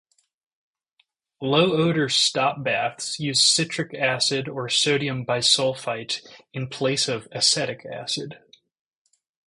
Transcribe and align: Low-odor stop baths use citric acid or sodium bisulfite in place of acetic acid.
Low-odor 1.43 2.09
stop 2.09 2.63
baths 2.63 3.19
use 3.19 3.39
citric 3.39 3.93
acid 3.93 4.49
or 4.49 4.67
sodium 4.67 5.23
bisulfite 5.27 6.25
in 6.53 6.69
place 6.69 7.07
of 7.07 7.27
acetic 7.31 7.85
acid. 7.85 8.39